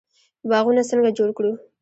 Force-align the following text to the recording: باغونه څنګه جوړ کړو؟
باغونه 0.49 0.83
څنګه 0.89 1.09
جوړ 1.17 1.29
کړو؟ 1.37 1.51